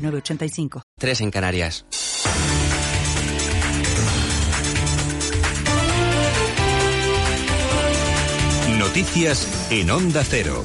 [0.00, 0.82] 906985.
[0.98, 1.84] Tres en Canarias.
[8.78, 10.64] Noticias en Onda Cero.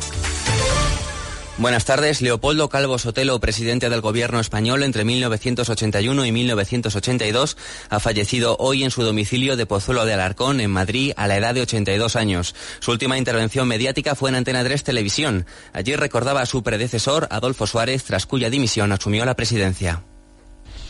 [1.57, 2.21] Buenas tardes.
[2.21, 7.55] Leopoldo Calvo Sotelo, presidente del gobierno español entre 1981 y 1982,
[7.89, 11.53] ha fallecido hoy en su domicilio de Pozuelo de Alarcón, en Madrid, a la edad
[11.53, 12.55] de 82 años.
[12.79, 15.45] Su última intervención mediática fue en Antena 3 Televisión.
[15.71, 20.03] Allí recordaba a su predecesor, Adolfo Suárez, tras cuya dimisión asumió la presidencia.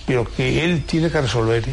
[0.08, 1.64] Pero que él tiene que resolver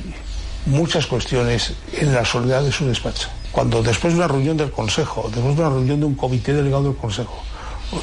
[0.66, 3.30] muchas cuestiones en la soledad de su despacho.
[3.52, 6.84] Cuando después de una reunión del Consejo, después de una reunión de un comité delegado
[6.84, 7.42] del Consejo,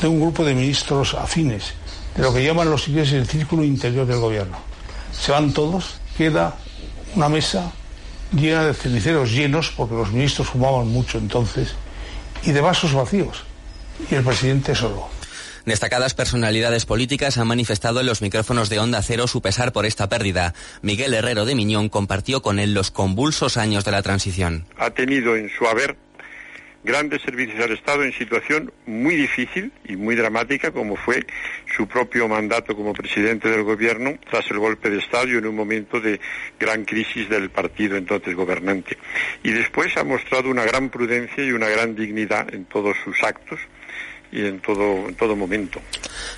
[0.01, 1.73] de un grupo de ministros afines,
[2.15, 4.57] de lo que llaman los ingleses el círculo interior del gobierno.
[5.11, 6.55] Se van todos, queda
[7.15, 7.71] una mesa
[8.31, 11.73] llena de ceniceros llenos, porque los ministros fumaban mucho entonces,
[12.43, 13.43] y de vasos vacíos,
[14.09, 15.09] y el presidente solo.
[15.65, 20.09] Destacadas personalidades políticas han manifestado en los micrófonos de Onda Cero su pesar por esta
[20.09, 20.53] pérdida.
[20.81, 24.65] Miguel Herrero de Miñón compartió con él los convulsos años de la transición.
[24.77, 25.97] Ha tenido en su haber
[26.83, 31.25] grandes servicios al Estado en situación muy difícil y muy dramática como fue
[31.75, 35.55] su propio mandato como presidente del gobierno tras el golpe de Estado y en un
[35.55, 36.19] momento de
[36.59, 38.97] gran crisis del partido entonces gobernante.
[39.43, 43.59] Y después ha mostrado una gran prudencia y una gran dignidad en todos sus actos
[44.31, 45.81] y en todo, en todo momento.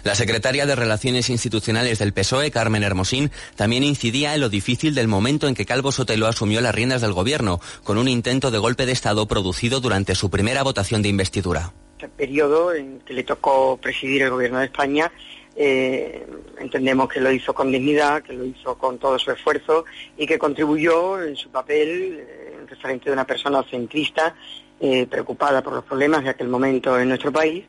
[0.03, 5.07] La secretaria de Relaciones Institucionales del PSOE, Carmen Hermosín, también incidía en lo difícil del
[5.07, 8.85] momento en que Calvo Sotelo asumió las riendas del gobierno, con un intento de golpe
[8.85, 11.73] de Estado producido durante su primera votación de investidura.
[11.99, 15.11] El periodo en que le tocó presidir el gobierno de España
[15.55, 16.25] eh,
[16.59, 19.85] entendemos que lo hizo con dignidad, que lo hizo con todo su esfuerzo
[20.17, 24.33] y que contribuyó en su papel eh, en referente de una persona centrista
[24.79, 27.65] eh, preocupada por los problemas de aquel momento en nuestro país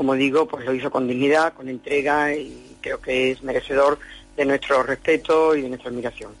[0.00, 3.98] como digo, pues lo hizo con dignidad, con entrega y creo que es merecedor
[4.34, 6.32] de nuestro respeto y de nuestra admiración.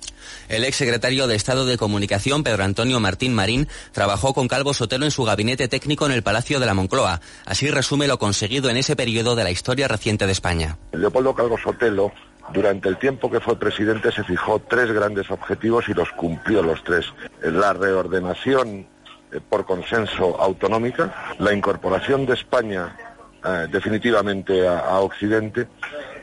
[0.48, 5.04] El ex secretario de Estado de Comunicación, Pedro Antonio Martín Marín, trabajó con Calvo Sotelo
[5.04, 7.20] en su gabinete técnico en el Palacio de la Moncloa.
[7.44, 10.78] Así resume lo conseguido en ese periodo de la historia reciente de España.
[10.92, 12.12] Leopoldo Calvo Sotelo,
[12.54, 16.82] durante el tiempo que fue presidente, se fijó tres grandes objetivos y los cumplió los
[16.82, 17.04] tres.
[17.42, 18.86] La reordenación
[19.32, 22.96] eh, por consenso autonómica, la incorporación de España
[23.44, 25.66] eh, definitivamente a, Occidente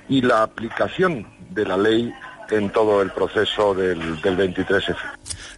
[0.10, 2.14] y la aplicación de la ley
[2.50, 4.96] en todo el proceso del, del 23F.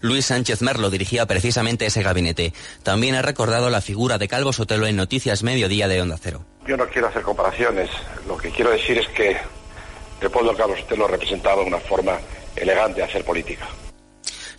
[0.01, 2.53] Luis Sánchez Merlo dirigía precisamente ese gabinete.
[2.83, 6.45] También ha recordado la figura de Calvo Sotelo en Noticias Mediodía de Onda Cero.
[6.65, 7.89] Yo no quiero hacer comparaciones.
[8.27, 9.37] Lo que quiero decir es que
[10.21, 12.17] Leopoldo Calvo Sotelo representaba una forma
[12.55, 13.67] elegante de hacer política.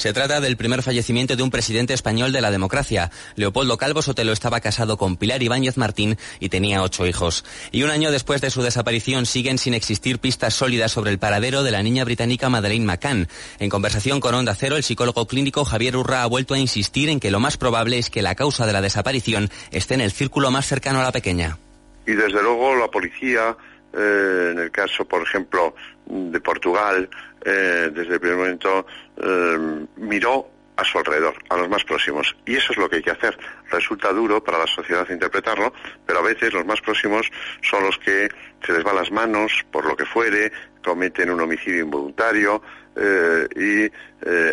[0.01, 3.11] Se trata del primer fallecimiento de un presidente español de la democracia.
[3.37, 7.45] Leopoldo Calvo Sotelo estaba casado con Pilar Ibáñez Martín y tenía ocho hijos.
[7.71, 11.63] Y un año después de su desaparición siguen sin existir pistas sólidas sobre el paradero
[11.63, 13.29] de la niña británica Madeleine McCann.
[13.59, 17.21] En conversación con Onda Cero, el psicólogo clínico Javier Urra ha vuelto a insistir en
[17.21, 20.51] que lo más probable es que la causa de la desaparición esté en el círculo
[20.51, 21.59] más cercano a la pequeña.
[22.07, 23.55] Y desde luego la policía,
[23.93, 25.75] eh, en el caso, por ejemplo,
[26.07, 27.09] de Portugal,
[27.45, 28.87] eh, desde el primer momento
[29.17, 32.35] eh, miró a su alrededor, a los más próximos.
[32.47, 33.39] Y eso es lo que hay que hacer.
[33.71, 35.73] Resulta duro para la sociedad interpretarlo,
[36.07, 37.31] pero a veces los más próximos
[37.63, 38.29] son los que
[38.65, 40.51] se les van las manos por lo que fuere,
[40.83, 42.63] cometen un homicidio involuntario
[42.97, 43.93] eh, y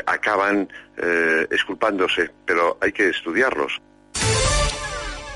[0.05, 0.67] acaban
[1.51, 3.79] esculpándose, pero hay que estudiarlos.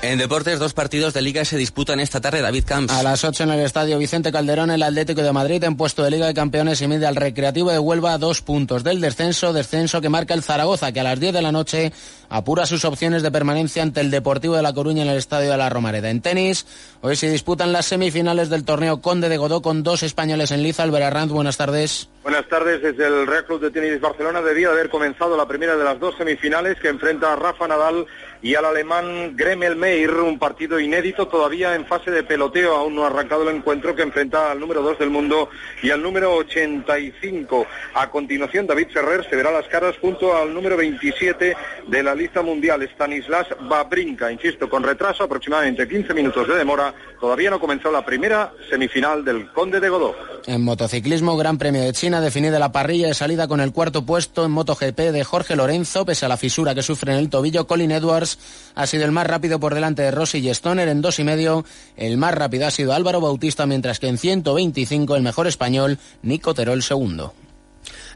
[0.04, 2.92] En deportes, dos partidos de liga se disputan esta tarde, David Camps.
[2.92, 6.10] A las 8 en el estadio Vicente Calderón, el Atlético de Madrid en puesto de
[6.10, 10.08] Liga de Campeones y media al Recreativo de Huelva dos puntos del descenso, descenso que
[10.08, 11.92] marca el Zaragoza, que a las 10 de la noche
[12.28, 15.56] apura sus opciones de permanencia ante el Deportivo de La Coruña en el estadio de
[15.56, 16.10] la Romareda.
[16.10, 16.66] En tenis,
[17.00, 20.82] hoy se disputan las semifinales del torneo Conde de Godó con dos españoles en liza.
[20.82, 22.08] Albert Arranz, buenas tardes.
[22.22, 22.80] Buenas tardes.
[22.80, 26.14] Desde el Real Club de Tenis Barcelona debía haber comenzado la primera de las dos
[26.16, 28.06] semifinales que enfrenta a Rafa Nadal
[28.40, 32.76] y al alemán Gremel Meir, un partido inédito todavía en fase de peloteo.
[32.76, 35.50] Aún no ha arrancado el encuentro que enfrenta al número 2 del mundo
[35.82, 37.66] y al número 85.
[37.94, 41.56] A continuación, David Ferrer se verá las caras junto al número 27
[41.88, 44.30] de la lista mundial, Stanislas Babrinka.
[44.30, 49.50] Insisto, con retraso, aproximadamente 15 minutos de demora, todavía no comenzó la primera semifinal del
[49.50, 50.14] Conde de Godó.
[50.46, 54.44] En motociclismo, Gran Premio de China definida la parrilla de salida con el cuarto puesto
[54.44, 57.66] en MotoGP de Jorge Lorenzo, pese a la fisura que sufre en el tobillo.
[57.66, 58.38] Colin Edwards
[58.74, 61.64] ha sido el más rápido por delante de Rossi y Stoner en dos y medio.
[61.96, 66.54] El más rápido ha sido Álvaro Bautista, mientras que en 125 el mejor español, Nico
[66.54, 67.34] Terol segundo.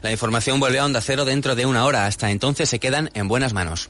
[0.01, 2.05] La información vuelve a Onda Cero dentro de una hora.
[2.05, 3.89] Hasta entonces se quedan en buenas manos.